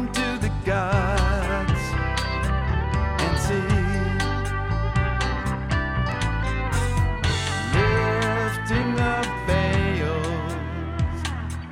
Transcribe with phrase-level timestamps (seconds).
[0.00, 1.82] down to the gods
[3.22, 3.54] and see.
[7.74, 10.52] Lifting the veils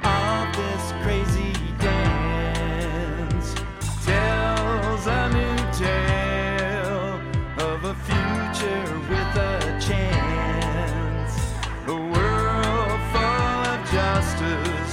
[0.04, 3.54] of this crazy dance
[4.04, 7.20] tells a new tale
[7.66, 11.34] of a future with a chance.
[11.86, 14.87] A world full of justice.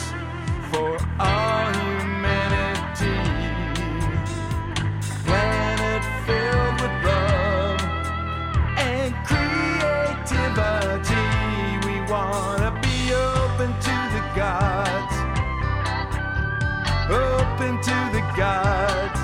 [17.66, 19.20] open to the gods,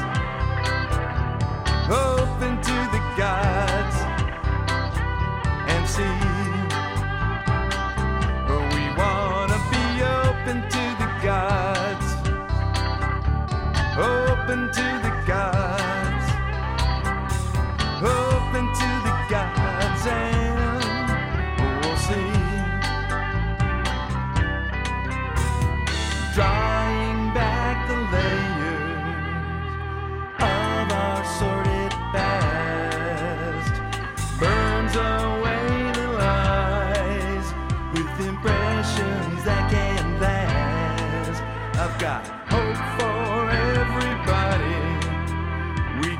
[1.89, 3.95] open to the gods,
[5.67, 6.17] and see.
[8.47, 9.81] But we wanna be.
[10.03, 12.07] Open to the gods,
[13.97, 15.00] open to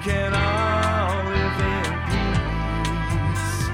[0.04, 3.70] can all live in peace.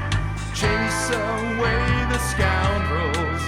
[0.59, 3.41] Chase away the scoundrels,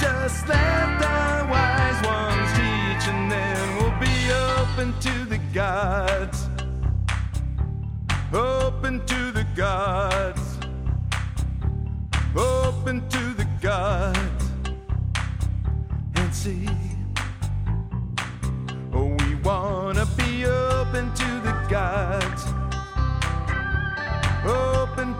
[0.00, 4.30] just let the wise ones teach, and then we'll be
[4.60, 6.48] open to the gods.
[8.32, 10.58] Open to the gods.
[12.36, 14.44] Open to the gods
[16.14, 16.68] and see.
[18.92, 22.46] Oh, we wanna be open to gods.
[24.44, 25.13] Open